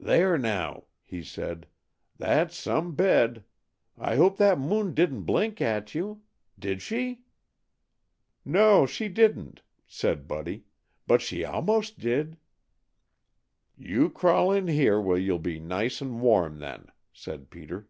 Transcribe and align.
"There, 0.00 0.36
now!" 0.38 0.86
he 1.04 1.22
said. 1.22 1.68
"That's 2.18 2.56
some 2.56 2.96
bed! 2.96 3.44
I 3.96 4.16
hope 4.16 4.36
that 4.38 4.58
moon 4.58 4.92
didn't 4.92 5.22
blink 5.22 5.60
at 5.60 5.94
you. 5.94 6.22
Did 6.58 6.82
she?" 6.82 7.20
"No, 8.44 8.86
she 8.86 9.08
didn't," 9.08 9.62
said 9.86 10.26
Buddy. 10.26 10.64
"But 11.06 11.22
she 11.22 11.44
almost 11.44 12.00
did." 12.00 12.38
"You 13.78 14.10
crawl 14.10 14.50
in 14.50 14.66
here 14.66 15.00
where 15.00 15.16
you'll 15.16 15.38
be 15.38 15.60
nice 15.60 16.00
and 16.00 16.20
warm, 16.20 16.58
then," 16.58 16.88
said 17.12 17.48
Peter. 17.48 17.88